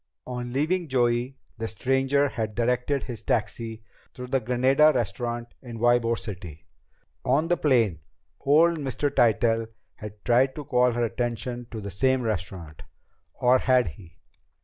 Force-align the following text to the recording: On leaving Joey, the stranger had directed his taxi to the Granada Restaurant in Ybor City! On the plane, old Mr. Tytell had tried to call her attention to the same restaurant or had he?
On 0.25 0.51
leaving 0.51 0.87
Joey, 0.87 1.37
the 1.59 1.67
stranger 1.67 2.29
had 2.29 2.55
directed 2.55 3.03
his 3.03 3.21
taxi 3.21 3.83
to 4.15 4.25
the 4.25 4.39
Granada 4.39 4.91
Restaurant 4.95 5.53
in 5.61 5.77
Ybor 5.77 6.17
City! 6.17 6.65
On 7.23 7.47
the 7.49 7.55
plane, 7.55 7.99
old 8.39 8.79
Mr. 8.79 9.11
Tytell 9.13 9.67
had 9.93 10.25
tried 10.25 10.55
to 10.55 10.63
call 10.65 10.93
her 10.93 11.03
attention 11.05 11.67
to 11.69 11.79
the 11.79 11.91
same 11.91 12.23
restaurant 12.23 12.81
or 13.35 13.59
had 13.59 13.89
he? 13.89 14.17